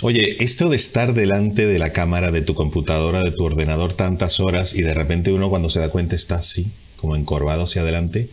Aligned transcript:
Oye, 0.00 0.44
esto 0.44 0.68
de 0.68 0.76
estar 0.76 1.12
delante 1.12 1.66
de 1.66 1.80
la 1.80 1.90
cámara 1.90 2.30
de 2.30 2.40
tu 2.40 2.54
computadora, 2.54 3.24
de 3.24 3.32
tu 3.32 3.42
ordenador 3.44 3.92
tantas 3.94 4.38
horas 4.38 4.72
y 4.74 4.82
de 4.82 4.94
repente 4.94 5.32
uno 5.32 5.50
cuando 5.50 5.68
se 5.68 5.80
da 5.80 5.90
cuenta 5.90 6.14
está 6.14 6.36
así, 6.36 6.70
como 6.98 7.16
encorvado 7.16 7.64
hacia 7.64 7.82
adelante, 7.82 8.30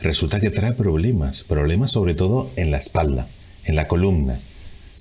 resulta 0.00 0.38
que 0.38 0.50
trae 0.50 0.74
problemas, 0.74 1.42
problemas 1.42 1.90
sobre 1.90 2.14
todo 2.14 2.48
en 2.54 2.70
la 2.70 2.78
espalda, 2.78 3.26
en 3.64 3.74
la 3.74 3.88
columna. 3.88 4.38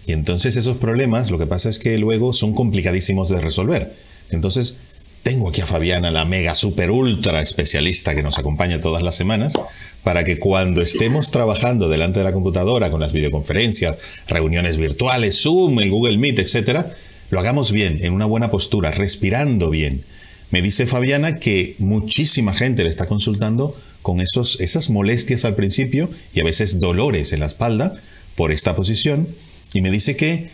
Y 0.08 0.14
entonces 0.14 0.56
esos 0.56 0.78
problemas 0.78 1.30
lo 1.30 1.38
que 1.38 1.46
pasa 1.46 1.70
es 1.70 1.78
que 1.78 1.96
luego 2.00 2.34
son 2.34 2.56
complicadísimos 2.56 3.30
de 3.30 3.40
resolver. 3.40 3.94
Entonces 4.32 4.78
tengo 5.28 5.50
aquí 5.50 5.60
a 5.60 5.66
Fabiana, 5.66 6.10
la 6.10 6.24
mega 6.24 6.56
super 6.56 6.90
ultra 6.90 7.42
especialista 7.42 8.16
que 8.16 8.24
nos 8.24 8.40
acompaña 8.40 8.80
todas 8.80 9.04
las 9.04 9.16
semanas, 9.16 9.56
para 10.02 10.24
que 10.24 10.40
cuando 10.40 10.82
estemos 10.82 11.32
trabajando 11.32 11.90
delante 11.90 12.20
de 12.20 12.24
la 12.24 12.32
computadora 12.32 12.90
con 12.90 13.02
las 13.02 13.12
videoconferencias, 13.12 13.98
reuniones 14.30 14.78
virtuales, 14.78 15.42
Zoom, 15.42 15.80
el 15.80 15.92
Google 15.92 16.18
Meet, 16.18 16.40
etcétera, 16.40 16.90
lo 17.30 17.42
hagamos 17.42 17.74
bien, 17.74 18.00
en 18.06 18.14
una 18.14 18.26
buena 18.26 18.50
postura, 18.50 18.92
respirando 18.92 19.70
bien. 19.70 20.02
Me 20.50 20.62
dice 20.62 20.88
Fabiana 20.88 21.36
que 21.36 21.76
muchísima 21.78 22.54
gente 22.54 22.86
le 22.86 22.90
está 22.90 23.08
consultando 23.08 23.76
con 24.04 24.22
esos, 24.22 24.62
esas 24.62 24.90
molestias 24.90 25.44
al 25.44 25.56
principio 25.56 26.10
y 26.34 26.40
a 26.40 26.46
veces 26.46 26.80
dolores 26.80 27.34
en 27.34 27.42
la 27.42 27.48
espalda 27.48 27.96
por 28.36 28.54
esta 28.54 28.78
posición. 28.78 29.28
Y 29.74 29.82
me 29.82 29.92
dice 29.92 30.16
que 30.16 30.48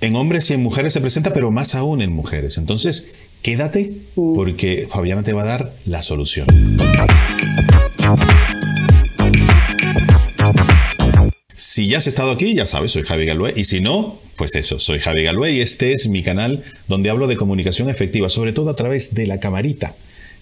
en 0.00 0.16
hombres 0.16 0.50
y 0.50 0.54
en 0.54 0.62
mujeres 0.62 0.92
se 0.92 1.00
presenta, 1.00 1.32
pero 1.32 1.50
más 1.50 1.74
aún 1.74 2.02
en 2.02 2.12
mujeres. 2.12 2.58
Entonces, 2.58 3.12
quédate 3.46 3.92
porque 4.16 4.88
Fabiana 4.90 5.22
te 5.22 5.32
va 5.32 5.42
a 5.42 5.44
dar 5.44 5.72
la 5.84 6.02
solución. 6.02 6.48
Si 11.54 11.86
ya 11.86 11.98
has 11.98 12.08
estado 12.08 12.32
aquí, 12.32 12.54
ya 12.54 12.66
sabes, 12.66 12.90
soy 12.90 13.04
Javi 13.04 13.24
Galué. 13.24 13.52
Y 13.54 13.62
si 13.62 13.80
no, 13.80 14.18
pues 14.34 14.56
eso, 14.56 14.80
soy 14.80 14.98
Javi 14.98 15.22
Galué 15.22 15.52
y 15.52 15.60
este 15.60 15.92
es 15.92 16.08
mi 16.08 16.24
canal 16.24 16.60
donde 16.88 17.08
hablo 17.08 17.28
de 17.28 17.36
comunicación 17.36 17.88
efectiva, 17.88 18.28
sobre 18.28 18.52
todo 18.52 18.68
a 18.68 18.74
través 18.74 19.14
de 19.14 19.28
la 19.28 19.38
camarita, 19.38 19.94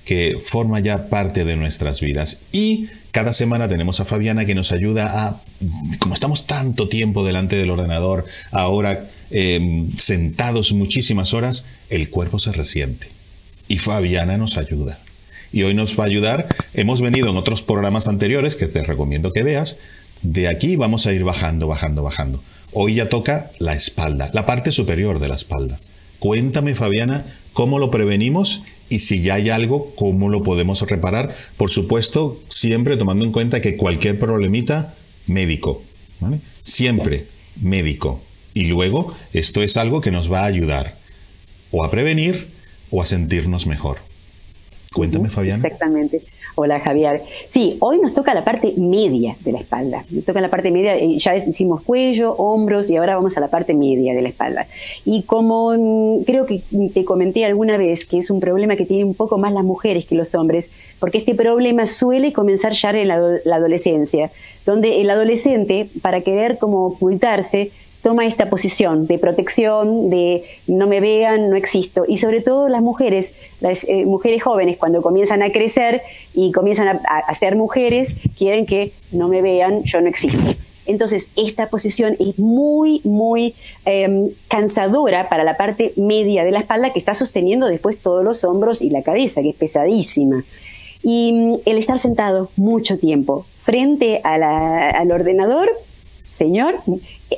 que 0.07 0.39
forma 0.41 0.81
ya 0.81 1.11
parte 1.11 1.45
de 1.45 1.57
nuestras 1.57 2.01
vidas. 2.01 2.41
Y 2.53 2.89
cada 3.11 3.35
semana 3.35 3.69
tenemos 3.69 4.01
a 4.01 4.07
Fabiana 4.07 4.47
que 4.47 4.55
nos 4.55 4.73
ayuda 4.73 5.27
a, 5.27 5.43
como 5.99 6.15
estamos 6.15 6.47
tanto 6.47 6.89
tiempo 6.89 7.23
delante 7.23 7.57
del 7.57 7.69
ordenador, 7.69 8.25
ahora 8.51 9.07
em, 9.31 9.95
sentados 9.97 10.73
muchísimas 10.73 11.35
horas, 11.35 11.67
el 11.91 12.11
cuerpo 12.11 12.39
se 12.39 12.53
resiente. 12.53 13.09
Y 13.69 13.79
Fabiana 13.79 14.37
nos 14.37 14.57
ayuda. 14.57 14.99
Y 15.53 15.63
hoy 15.63 15.75
nos 15.75 15.99
va 15.99 16.05
a 16.05 16.09
ayudar, 16.09 16.49
hemos 16.75 17.01
venido 17.01 17.31
en 17.31 17.37
otros 17.37 17.63
programas 17.63 18.09
anteriores 18.09 18.57
que 18.57 18.67
te 18.67 18.83
recomiendo 18.83 19.31
que 19.31 19.43
veas, 19.43 19.77
de 20.23 20.49
aquí 20.49 20.77
vamos 20.77 21.07
a 21.07 21.13
ir 21.13 21.23
bajando, 21.23 21.69
bajando, 21.69 22.03
bajando. 22.03 22.43
Hoy 22.73 22.95
ya 22.95 23.09
toca 23.09 23.51
la 23.59 23.75
espalda, 23.75 24.31
la 24.33 24.47
parte 24.47 24.73
superior 24.73 25.21
de 25.21 25.29
la 25.29 25.37
espalda. 25.37 25.79
Cuéntame, 26.19 26.75
Fabiana, 26.75 27.25
cómo 27.53 27.79
lo 27.79 27.91
prevenimos 27.91 28.63
y 28.89 28.99
si 28.99 29.23
ya 29.23 29.35
hay 29.35 29.51
algo, 29.51 29.95
cómo 29.95 30.29
lo 30.29 30.43
podemos 30.43 30.81
reparar. 30.83 31.35
Por 31.57 31.71
supuesto, 31.71 32.41
siempre 32.49 32.97
tomando 32.97 33.25
en 33.25 33.33
cuenta 33.33 33.61
que 33.61 33.77
cualquier 33.77 34.19
problemita, 34.19 34.95
médico. 35.27 35.83
Siempre 36.63 37.27
médico. 37.61 38.23
Y 38.55 38.65
luego, 38.67 39.13
esto 39.33 39.63
es 39.63 39.77
algo 39.77 40.01
que 40.01 40.13
nos 40.13 40.33
va 40.33 40.43
a 40.43 40.47
ayudar 40.47 40.95
o 41.73 41.85
a 41.85 41.91
prevenir 41.91 42.47
o 42.91 43.03
a 43.03 43.05
sentirnos 43.05 43.67
mejor. 43.67 43.99
Cuéntame, 44.95 45.29
Fabiana. 45.29 45.57
Exactamente. 45.65 46.23
Hola 46.55 46.79
Javier. 46.79 47.21
Sí, 47.49 47.79
hoy 47.81 47.99
nos 47.99 48.15
toca 48.15 48.33
la 48.33 48.45
parte 48.45 48.75
media 48.77 49.35
de 49.41 49.51
la 49.51 49.59
espalda. 49.59 50.05
Nos 50.09 50.25
toca 50.25 50.41
la 50.41 50.49
parte 50.49 50.71
media, 50.71 50.97
eh, 50.97 51.19
ya 51.19 51.35
hicimos 51.35 51.83
cuello, 51.83 52.33
hombros 52.37 52.89
y 52.91 52.97
ahora 52.97 53.17
vamos 53.17 53.37
a 53.37 53.41
la 53.41 53.49
parte 53.49 53.75
media 53.75 54.15
de 54.15 54.23
la 54.23 54.29
espalda. 54.29 54.69
Y 55.05 55.25
como 55.25 55.73
mm, 55.77 56.23
creo 56.23 56.47
que 56.47 56.63
te 56.95 57.05
comenté 57.05 57.45
alguna 57.45 57.77
vez 57.77 58.05
que 58.05 58.19
es 58.19 58.31
un 58.31 58.39
problema 58.39 58.77
que 58.77 58.87
tienen 58.87 59.09
un 59.09 59.15
poco 59.15 59.37
más 59.37 59.53
las 59.53 59.65
mujeres 59.65 60.07
que 60.07 60.15
los 60.15 60.33
hombres, 60.37 60.71
porque 61.01 61.19
este 61.19 61.35
problema 61.35 61.87
suele 61.87 62.33
comenzar 62.33 62.73
ya 62.75 62.91
en 62.91 63.09
la, 63.09 63.19
la 63.45 63.57
adolescencia, 63.57 64.31
donde 64.65 65.01
el 65.01 65.11
adolescente, 65.11 65.89
para 66.03 66.21
querer 66.21 66.57
como 66.59 66.87
ocultarse, 66.87 67.73
toma 68.05 68.27
esta 68.27 68.51
posición 68.51 69.07
de 69.07 69.19
protección, 69.19 70.11
de 70.11 70.45
no 70.67 70.87
me 70.87 71.01
vean, 71.01 71.49
no 71.49 71.57
existo. 71.57 72.05
Y 72.07 72.19
sobre 72.19 72.43
todo 72.43 72.69
las 72.69 72.83
mujeres, 72.83 73.33
las 73.63 73.85
eh, 73.85 74.05
mujeres 74.05 74.43
jóvenes, 74.43 74.77
cuando 74.77 75.01
comienzan 75.01 75.43
a 75.43 75.51
crecer 75.51 76.03
y 76.35 76.53
comienzan 76.53 77.01
a, 77.09 77.35
ser 77.35 77.57
mujeres, 77.57 78.15
quieren 78.37 78.67
que 78.67 78.93
no 79.11 79.29
me 79.29 79.41
vean, 79.41 79.83
yo 79.85 80.03
no 80.03 80.09
existo. 80.09 80.39
Entonces, 80.85 81.31
esta 81.35 81.69
posición 81.71 82.15
es 82.21 82.39
muy, 82.39 83.01
muy 83.05 83.55
em, 83.87 84.29
cansadora 84.49 85.31
para 85.31 85.43
la 85.43 85.57
parte 85.57 85.95
media 85.97 86.45
de 86.45 86.51
la 86.51 86.61
espalda 86.61 86.93
que 86.93 86.99
está 86.99 87.15
sosteniendo 87.15 87.69
después 87.69 87.97
todos 87.97 88.23
los 88.23 88.45
hombros 88.45 88.83
y 88.83 88.91
la 88.91 89.01
cabeza, 89.01 89.41
que 89.41 89.49
es 89.49 89.57
pesadísima. 89.57 90.45
Y 91.03 91.33
mm, 91.33 91.55
el 91.65 91.79
estar 91.79 91.99
sentado 91.99 92.51
mucho 92.57 92.99
tiempo 92.99 93.47
frente 93.63 94.21
al 94.25 95.11
ordenador, 95.11 95.71
señor, 96.29 96.75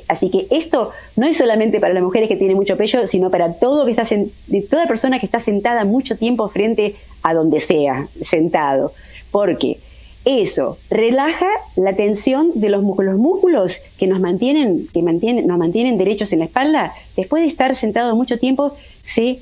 Así 0.07 0.29
que 0.29 0.47
esto 0.51 0.91
no 1.15 1.25
es 1.27 1.37
solamente 1.37 1.79
para 1.79 1.93
las 1.93 2.03
mujeres 2.03 2.29
que 2.29 2.35
tienen 2.35 2.57
mucho 2.57 2.77
pecho, 2.77 3.07
sino 3.07 3.29
para 3.29 3.53
todo 3.53 3.85
que 3.85 3.91
está 3.91 4.03
de 4.47 4.61
toda 4.61 4.87
persona 4.87 5.19
que 5.19 5.25
está 5.25 5.39
sentada 5.39 5.85
mucho 5.85 6.17
tiempo 6.17 6.47
frente 6.49 6.95
a 7.23 7.33
donde 7.33 7.59
sea, 7.59 8.07
sentado. 8.21 8.91
Porque 9.31 9.77
eso 10.25 10.77
relaja 10.89 11.47
la 11.77 11.95
tensión 11.95 12.51
de 12.55 12.69
los 12.69 12.83
músculos, 12.83 13.13
los 13.13 13.21
músculos 13.21 13.81
que 13.97 14.07
nos 14.07 14.19
mantienen, 14.19 14.87
que 14.93 15.01
mantienen, 15.01 15.47
nos 15.47 15.57
mantienen 15.57 15.97
derechos 15.97 16.33
en 16.33 16.39
la 16.39 16.45
espalda, 16.45 16.93
después 17.15 17.43
de 17.43 17.47
estar 17.47 17.73
sentados 17.75 18.15
mucho 18.15 18.37
tiempo, 18.37 18.73
se 19.03 19.39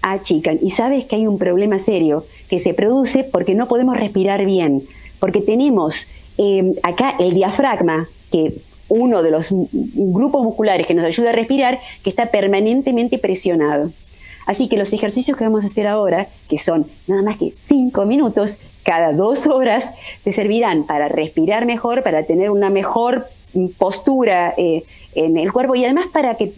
achican. 0.00 0.58
Y 0.62 0.70
sabes 0.70 1.04
que 1.04 1.16
hay 1.16 1.26
un 1.26 1.38
problema 1.38 1.78
serio 1.78 2.24
que 2.48 2.58
se 2.58 2.72
produce 2.72 3.24
porque 3.24 3.54
no 3.54 3.68
podemos 3.68 3.96
respirar 3.96 4.44
bien, 4.46 4.82
porque 5.20 5.40
tenemos 5.40 6.08
eh, 6.38 6.72
acá 6.82 7.14
el 7.18 7.34
diafragma, 7.34 8.08
que 8.30 8.54
uno 8.92 9.22
de 9.22 9.30
los 9.30 9.54
grupos 9.72 10.44
musculares 10.44 10.86
que 10.86 10.94
nos 10.94 11.04
ayuda 11.04 11.30
a 11.30 11.32
respirar, 11.32 11.78
que 12.04 12.10
está 12.10 12.26
permanentemente 12.26 13.18
presionado. 13.18 13.90
Así 14.46 14.68
que 14.68 14.76
los 14.76 14.92
ejercicios 14.92 15.36
que 15.36 15.44
vamos 15.44 15.64
a 15.64 15.68
hacer 15.68 15.86
ahora, 15.86 16.26
que 16.48 16.58
son 16.58 16.84
nada 17.06 17.22
más 17.22 17.38
que 17.38 17.52
cinco 17.64 18.04
minutos 18.04 18.58
cada 18.84 19.12
dos 19.12 19.46
horas, 19.46 19.92
te 20.24 20.32
servirán 20.32 20.84
para 20.84 21.08
respirar 21.08 21.64
mejor, 21.64 22.02
para 22.02 22.24
tener 22.24 22.50
una 22.50 22.68
mejor 22.68 23.24
postura 23.78 24.54
eh, 24.56 24.82
en 25.14 25.36
el 25.36 25.52
cuerpo 25.52 25.74
y 25.74 25.84
además 25.84 26.06
para 26.12 26.34
que 26.34 26.52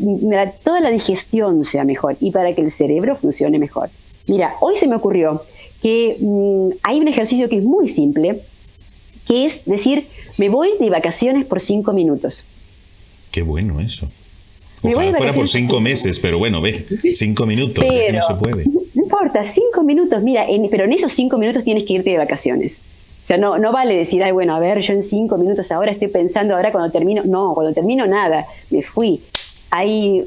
toda 0.63 0.81
la 0.81 0.91
digestión 0.91 1.65
sea 1.65 1.85
mejor 1.85 2.17
y 2.21 2.31
para 2.31 2.53
que 2.55 2.63
el 2.63 2.71
cerebro 2.71 3.17
funcione 3.17 3.59
mejor. 3.59 3.91
Mira, 4.27 4.55
hoy 4.61 4.77
se 4.77 4.89
me 4.89 4.97
ocurrió 4.97 5.43
que 5.83 6.17
mm, 6.19 6.79
hay 6.83 7.01
un 7.01 7.09
ejercicio 7.09 7.49
que 7.49 7.59
es 7.59 7.65
muy 7.65 7.89
simple, 7.89 8.41
que 9.35 9.45
es 9.45 9.65
decir, 9.65 10.07
me 10.39 10.49
voy 10.49 10.71
de 10.79 10.91
vacaciones 10.91 11.45
por 11.45 11.61
cinco 11.61 11.93
minutos. 11.93 12.45
Qué 13.33 13.43
bueno 13.43 13.81
eso. 13.81 14.09
Ojalá 14.83 15.17
fuera 15.17 15.33
por 15.33 15.49
cinco 15.49 15.81
meses, 15.81 16.21
pero 16.21 16.39
bueno, 16.39 16.61
ve, 16.61 16.87
cinco 17.13 17.47
minutos, 17.47 17.85
no 17.85 18.21
se 18.21 18.35
puede. 18.35 18.65
No 18.67 19.03
importa, 19.03 19.43
cinco 19.43 19.83
minutos, 19.83 20.23
mira, 20.23 20.47
pero 20.71 20.85
en 20.85 20.93
esos 20.93 21.13
cinco 21.13 21.39
minutos 21.39 21.65
tienes 21.65 21.85
que 21.85 21.95
irte 21.95 22.11
de 22.11 22.19
vacaciones. 22.19 22.79
O 23.25 23.27
sea, 23.27 23.39
no, 23.39 23.59
no 23.59 23.73
vale 23.73 23.97
decir, 23.97 24.23
ay, 24.23 24.33
bueno, 24.33 24.55
a 24.55 24.61
ver, 24.61 24.81
yo 24.81 24.93
en 24.93 25.03
cinco 25.03 25.39
minutos 25.39 25.73
ahora 25.73 25.91
estoy 25.91 26.09
pensando, 26.09 26.55
ahora 26.55 26.71
cuando 26.71 26.93
termino, 26.93 27.23
no, 27.25 27.55
cuando 27.55 27.73
termino 27.73 28.07
nada, 28.07 28.45
me 28.71 28.83
fui. 28.83 29.21
Hay 29.71 30.23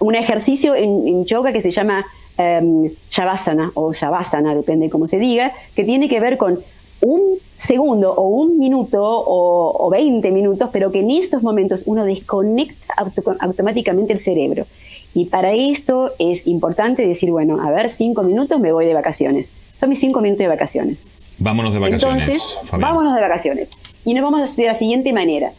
un, 0.00 0.14
ejercicio 0.14 0.74
en, 0.74 1.24
yoga 1.24 1.52
que 1.52 1.62
se 1.62 1.70
llama 1.70 2.04
um, 2.36 2.90
Shavasana 3.10 3.70
o 3.74 3.92
Shavasana, 3.92 4.54
depende 4.54 4.90
cómo 4.90 5.06
se 5.06 5.18
diga, 5.18 5.52
que 5.76 5.84
tiene 5.84 6.08
que 6.08 6.18
ver 6.18 6.36
con 6.36 6.58
un 7.02 7.38
segundo 7.56 8.12
o 8.12 8.28
un 8.28 8.58
minuto 8.58 9.02
o, 9.02 9.86
o 9.86 9.90
20 9.90 10.30
minutos, 10.30 10.68
pero 10.72 10.90
que 10.90 11.00
en 11.00 11.10
estos 11.10 11.42
momentos 11.42 11.84
uno 11.86 12.04
desconecta 12.04 12.94
automáticamente 13.40 14.12
el 14.12 14.18
cerebro. 14.18 14.66
Y 15.14 15.26
para 15.26 15.52
esto 15.52 16.12
es 16.18 16.46
importante 16.46 17.06
decir, 17.06 17.30
bueno, 17.30 17.60
a 17.62 17.70
ver, 17.70 17.90
cinco 17.90 18.22
minutos 18.22 18.60
me 18.60 18.72
voy 18.72 18.86
de 18.86 18.94
vacaciones. 18.94 19.48
Son 19.78 19.88
mis 19.88 19.98
cinco 19.98 20.20
minutos 20.20 20.40
de 20.40 20.48
vacaciones. 20.48 21.02
Vámonos 21.38 21.72
de 21.72 21.80
vacaciones. 21.80 22.22
Entonces, 22.22 22.60
vámonos 22.78 23.14
de 23.14 23.20
vacaciones. 23.20 23.68
Y 24.04 24.14
nos 24.14 24.22
vamos 24.22 24.40
a 24.40 24.44
hacer 24.44 24.64
de 24.66 24.72
la 24.72 24.78
siguiente 24.78 25.12
manera. 25.12 25.52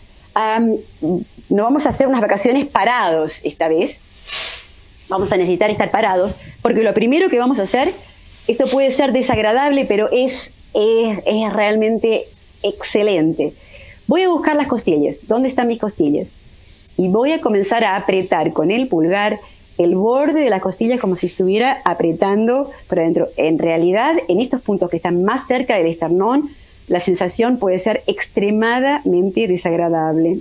no 1.50 1.63
vamos 1.63 1.86
a 1.86 1.89
hacer 1.89 2.07
unas 2.07 2.21
vacaciones 2.21 2.68
parados 2.68 3.42
esta 3.44 3.68
vez. 3.68 4.00
Vamos 5.10 5.31
a 5.31 5.38
necesitar 5.38 5.69
estar 5.69 5.92
parados, 5.92 6.38
porque 6.62 6.83
lo 6.83 6.94
primero 6.94 7.30
que 7.30 7.38
vamos 7.38 7.60
a 7.60 7.63
hacer, 7.63 7.94
esto 8.48 8.66
puede 8.68 8.92
ser 8.92 9.12
desagradable, 9.12 9.83
pero 9.83 10.10
es 10.10 10.51
es, 10.73 11.53
realmente 11.53 12.25
excelente. 12.63 13.53
Voy 14.07 14.23
a 14.23 14.29
buscar 14.29 14.56
las 14.56 14.68
costillas. 14.68 15.27
¿Dónde 15.27 15.47
están 15.47 15.68
mis 15.68 15.79
costillas? 15.79 16.33
Y 16.97 17.07
voy 17.07 17.31
a 17.31 17.41
comenzar 17.41 17.83
a 17.83 17.95
apretar 17.95 18.53
con 18.53 18.71
el 18.71 18.88
pulgar 18.88 19.39
el 19.77 19.95
borde 19.95 20.41
de 20.41 20.50
las 20.50 20.62
costillas 20.62 21.00
como 21.00 21.15
si 21.15 21.27
estuviera 21.27 21.81
apretando 21.85 22.69
por 22.88 23.00
adentro. 23.00 23.27
En 23.38 23.57
realidad, 23.57 24.15
en 24.27 24.39
estos 24.39 24.62
puntos 24.62 24.89
que 24.89 24.97
están 24.97 25.23
más 25.23 25.47
cerca 25.47 25.77
del 25.77 25.88
esternón, 25.88 26.50
la 26.88 27.00
sensación 27.00 27.57
puede 27.57 27.79
ser 27.79 28.03
extremadamente 28.06 29.47
desagradable, 29.47 30.39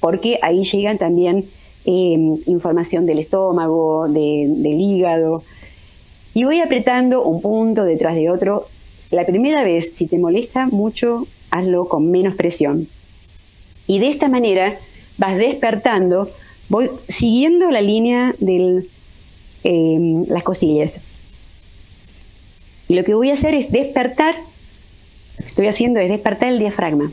porque 0.00 0.38
ahí 0.42 0.64
llegan 0.64 0.98
también 0.98 1.44
em, 1.84 2.36
información 2.46 3.06
del 3.06 3.18
estómago, 3.18 4.08
del 4.08 4.80
hígado. 4.80 5.42
Y 6.32 6.44
voy 6.44 6.60
apretando 6.60 7.22
un 7.22 7.42
punto 7.42 7.84
detrás 7.84 8.14
de 8.14 8.30
otro. 8.30 8.66
La 9.10 9.24
primera 9.24 9.64
vez, 9.64 9.92
si 9.94 10.06
te 10.06 10.18
molesta 10.18 10.66
mucho, 10.66 11.26
hazlo 11.50 11.88
con 11.88 12.10
menos 12.10 12.34
presión. 12.34 12.88
Y 13.86 13.98
de 13.98 14.08
esta 14.08 14.28
manera 14.28 14.76
vas 15.18 15.36
despertando, 15.36 16.30
voy 16.68 16.90
siguiendo 17.08 17.70
la 17.70 17.80
línea 17.80 18.34
de 18.38 18.84
em, 19.64 20.24
las 20.28 20.42
costillas. 20.44 21.00
Y 22.88 22.94
lo 22.94 23.04
que 23.04 23.14
voy 23.14 23.30
a 23.30 23.34
hacer 23.34 23.54
es 23.54 23.72
despertar, 23.72 24.34
lo 24.36 25.44
que 25.44 25.48
estoy 25.48 25.66
haciendo 25.66 26.00
es 26.00 26.08
despertar 26.08 26.50
el 26.50 26.58
diafragma 26.58 27.10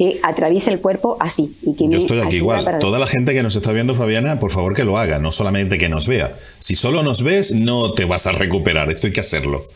que 0.00 0.18
atraviesa 0.22 0.70
el 0.70 0.80
cuerpo 0.80 1.18
así. 1.20 1.54
Y 1.60 1.74
que 1.76 1.86
Yo 1.86 1.98
estoy 1.98 2.20
aquí 2.20 2.36
igual. 2.36 2.78
Toda 2.80 2.98
la 2.98 3.06
gente 3.06 3.34
que 3.34 3.42
nos 3.42 3.54
está 3.54 3.72
viendo, 3.72 3.94
Fabiana, 3.94 4.40
por 4.40 4.50
favor 4.50 4.74
que 4.74 4.84
lo 4.84 4.96
haga, 4.96 5.18
no 5.18 5.30
solamente 5.30 5.76
que 5.76 5.90
nos 5.90 6.06
vea. 6.06 6.34
Si 6.58 6.74
solo 6.74 7.02
nos 7.02 7.22
ves, 7.22 7.54
no 7.54 7.92
te 7.92 8.06
vas 8.06 8.26
a 8.26 8.32
recuperar, 8.32 8.90
esto 8.90 9.08
hay 9.08 9.12
que 9.12 9.20
hacerlo. 9.20 9.66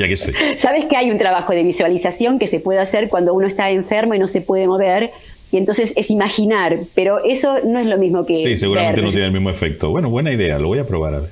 Y 0.00 0.02
aquí 0.02 0.14
estoy. 0.14 0.34
Sabes 0.56 0.86
que 0.86 0.96
hay 0.96 1.10
un 1.10 1.18
trabajo 1.18 1.52
de 1.52 1.62
visualización 1.62 2.38
que 2.38 2.46
se 2.46 2.58
puede 2.58 2.78
hacer 2.78 3.10
cuando 3.10 3.34
uno 3.34 3.46
está 3.46 3.70
enfermo 3.70 4.14
y 4.14 4.18
no 4.18 4.26
se 4.26 4.40
puede 4.40 4.66
mover. 4.66 5.10
Y 5.52 5.58
entonces 5.58 5.92
es 5.94 6.10
imaginar, 6.10 6.78
pero 6.94 7.22
eso 7.22 7.58
no 7.66 7.78
es 7.78 7.86
lo 7.86 7.98
mismo 7.98 8.24
que. 8.24 8.34
Sí, 8.34 8.56
seguramente 8.56 9.02
no 9.02 9.10
tiene 9.10 9.26
el 9.26 9.32
mismo 9.32 9.50
efecto. 9.50 9.90
Bueno, 9.90 10.08
buena 10.08 10.32
idea, 10.32 10.58
lo 10.58 10.68
voy 10.68 10.78
a 10.78 10.86
probar 10.86 11.14
a 11.14 11.20
ver. 11.20 11.30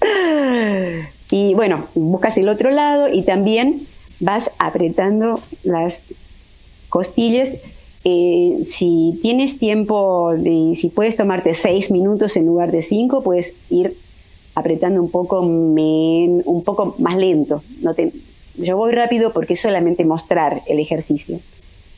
Y 1.32 1.54
bueno, 1.54 1.86
buscas 1.94 2.36
el 2.38 2.48
otro 2.48 2.72
lado 2.72 3.08
y 3.08 3.22
también 3.22 3.82
vas 4.18 4.50
apretando 4.58 5.40
las 5.62 6.02
costillas. 6.88 7.56
Eh, 8.02 8.62
si 8.64 9.16
tienes 9.22 9.58
tiempo, 9.58 10.32
de, 10.36 10.74
si 10.74 10.88
puedes 10.88 11.14
tomarte 11.16 11.54
seis 11.54 11.92
minutos 11.92 12.36
en 12.36 12.46
lugar 12.46 12.72
de 12.72 12.82
cinco, 12.82 13.22
puedes 13.22 13.54
ir 13.68 13.94
apretando 14.60 15.02
un 15.02 15.10
poco, 15.10 15.40
un 15.40 16.62
poco 16.64 16.94
más 16.98 17.16
lento. 17.16 17.62
No 17.82 17.94
te, 17.94 18.12
yo 18.56 18.76
voy 18.76 18.92
rápido 18.92 19.32
porque 19.32 19.54
es 19.54 19.60
solamente 19.60 20.04
mostrar 20.04 20.62
el 20.66 20.78
ejercicio. 20.78 21.40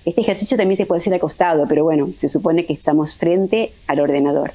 Este 0.04 0.20
ejercicio 0.20 0.56
también 0.56 0.76
se 0.76 0.86
puede 0.86 1.00
hacer 1.00 1.14
acostado, 1.14 1.64
pero 1.68 1.84
bueno, 1.84 2.08
se 2.18 2.28
supone 2.28 2.64
que 2.64 2.72
estamos 2.72 3.14
frente 3.14 3.72
al 3.86 4.00
ordenador. 4.00 4.52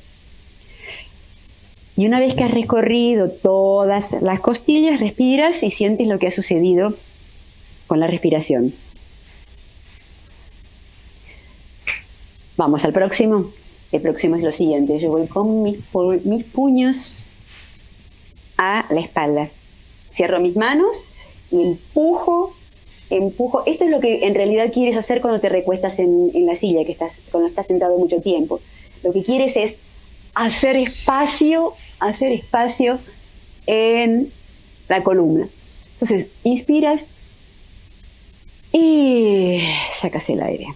Y 1.95 2.05
una 2.05 2.19
vez 2.19 2.35
que 2.35 2.43
has 2.43 2.51
recorrido 2.51 3.29
todas 3.29 4.17
las 4.21 4.39
costillas, 4.39 4.99
respiras 4.99 5.63
y 5.63 5.71
sientes 5.71 6.07
lo 6.07 6.19
que 6.19 6.27
ha 6.27 6.31
sucedido 6.31 6.93
con 7.87 7.99
la 7.99 8.07
respiración. 8.07 8.73
Vamos 12.57 12.85
al 12.85 12.93
próximo. 12.93 13.45
El 13.91 14.01
próximo 14.01 14.35
es 14.35 14.43
lo 14.43 14.51
siguiente. 14.51 14.99
Yo 14.99 15.09
voy 15.09 15.27
con 15.27 15.63
mis, 15.63 15.77
mis 16.25 16.43
puños 16.43 17.23
a 18.57 18.85
la 18.89 19.01
espalda. 19.01 19.49
Cierro 20.11 20.39
mis 20.39 20.55
manos 20.55 21.03
y 21.51 21.61
empujo, 21.63 22.53
empujo. 23.09 23.63
Esto 23.65 23.85
es 23.85 23.91
lo 23.91 23.99
que 23.99 24.25
en 24.27 24.35
realidad 24.35 24.71
quieres 24.73 24.97
hacer 24.97 25.21
cuando 25.21 25.39
te 25.39 25.49
recuestas 25.49 25.99
en, 25.99 26.45
la 26.45 26.55
silla, 26.55 26.83
que 26.85 26.91
estás, 26.91 27.21
cuando 27.31 27.49
estás 27.49 27.67
sentado 27.67 27.97
mucho 27.97 28.21
tiempo. 28.21 28.59
Lo 29.03 29.11
que 29.13 29.23
quieres 29.23 29.55
es 29.55 29.77
hacer 30.33 30.75
espacio 30.77 31.73
hacer 31.99 32.31
espacio 32.31 32.99
en 33.65 34.31
la 34.89 35.03
columna. 35.03 35.47
Entonces, 35.93 36.27
inspiras 36.43 37.01
y 38.71 39.59
sacas 39.93 40.29
el 40.29 40.41
aire. 40.41 40.67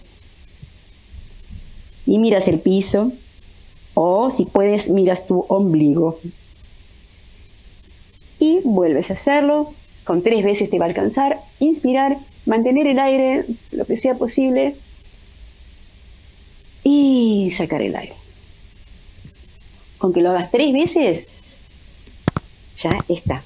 Y 2.06 2.18
miras 2.18 2.48
el 2.48 2.60
piso 2.60 3.12
o 3.94 4.32
si 4.32 4.46
puedes 4.46 4.90
miras 4.90 5.28
tu 5.28 5.46
ombligo. 5.48 6.18
Vuelves 8.74 9.10
a 9.10 9.14
hacerlo. 9.14 9.74
Con 10.04 10.24
tres 10.24 10.44
veces 10.44 10.70
te 10.70 10.80
va 10.80 10.86
a 10.86 10.90
alcanzar. 10.90 11.38
Inspirar, 11.60 12.18
mantener 12.46 12.88
el 12.88 13.00
aire 13.00 13.46
lo 13.72 13.86
que 13.86 13.98
sea 13.98 14.16
posible 14.16 14.76
y 16.84 17.52
sacar 17.56 17.82
el 17.82 17.96
aire 17.96 18.22
con 20.02 20.12
que 20.12 20.22
lo 20.22 20.32
hagas 20.32 20.50
tres 20.50 20.74
veces, 20.74 21.28
ya 22.82 22.90
está. 23.08 23.44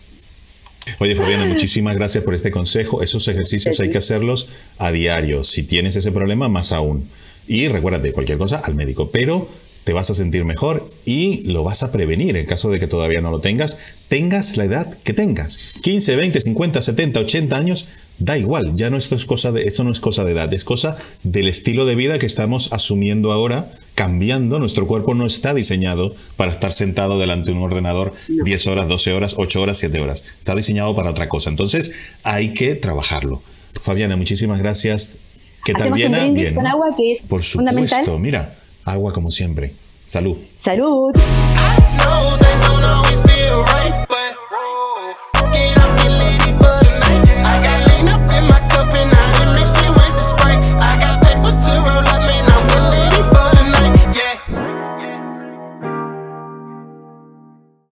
Oye, 0.99 1.15
Fabiana, 1.15 1.45
muchísimas 1.45 1.95
gracias 1.95 2.23
por 2.23 2.33
este 2.33 2.49
consejo. 2.49 3.01
Esos 3.01 3.27
ejercicios 3.27 3.79
hay 3.81 3.89
que 3.89 3.97
hacerlos 3.97 4.47
a 4.77 4.91
diario. 4.93 5.43
Si 5.43 5.63
tienes 5.63 5.97
ese 5.97 6.13
problema, 6.13 6.47
más 6.47 6.71
aún. 6.71 7.09
Y 7.45 7.67
recuérdate, 7.67 8.13
cualquier 8.13 8.37
cosa 8.37 8.61
al 8.63 8.73
médico. 8.73 9.09
Pero 9.11 9.49
te 9.85 9.93
vas 9.93 10.09
a 10.09 10.15
sentir 10.15 10.43
mejor 10.45 10.91
y 11.05 11.43
lo 11.43 11.63
vas 11.63 11.83
a 11.83 11.91
prevenir 11.91 12.35
en 12.35 12.45
caso 12.47 12.71
de 12.71 12.79
que 12.79 12.87
todavía 12.87 13.21
no 13.21 13.29
lo 13.29 13.39
tengas, 13.39 13.77
tengas 14.09 14.57
la 14.57 14.65
edad 14.65 14.97
que 15.03 15.13
tengas. 15.13 15.75
15, 15.83 16.15
20, 16.15 16.41
50, 16.41 16.81
70, 16.81 17.19
80 17.19 17.55
años, 17.55 17.87
da 18.17 18.35
igual, 18.35 18.75
ya 18.75 18.89
no 18.89 18.97
esto 18.97 19.13
es 19.15 19.25
cosa 19.25 19.51
de 19.51 19.61
esto 19.61 19.83
no 19.83 19.91
es 19.91 19.99
cosa 19.99 20.23
de 20.23 20.31
edad, 20.31 20.51
es 20.53 20.63
cosa 20.63 20.97
del 21.21 21.47
estilo 21.47 21.85
de 21.85 21.93
vida 21.93 22.17
que 22.17 22.25
estamos 22.25 22.73
asumiendo 22.73 23.31
ahora, 23.31 23.71
cambiando, 23.93 24.57
nuestro 24.57 24.87
cuerpo 24.87 25.13
no 25.13 25.27
está 25.27 25.53
diseñado 25.53 26.15
para 26.35 26.51
estar 26.51 26.73
sentado 26.73 27.19
delante 27.19 27.51
de 27.51 27.57
un 27.57 27.63
ordenador 27.63 28.11
10 28.27 28.67
horas, 28.67 28.87
12 28.87 29.13
horas, 29.13 29.35
8 29.37 29.61
horas, 29.61 29.77
7 29.77 29.99
horas. 29.99 30.23
Está 30.39 30.55
diseñado 30.55 30.95
para 30.95 31.11
otra 31.11 31.29
cosa. 31.29 31.51
Entonces, 31.51 31.91
hay 32.23 32.53
que 32.53 32.73
trabajarlo. 32.73 33.43
Fabiana, 33.81 34.15
muchísimas 34.15 34.57
gracias. 34.57 35.19
Que 35.63 35.73
es 35.73 35.77
Por 37.27 37.43
supuesto, 37.43 38.19
mira, 38.19 38.55
Agua 38.85 39.11
como 39.13 39.31
siempre. 39.31 39.73
Salud. 40.05 40.37
Salud. 40.61 41.11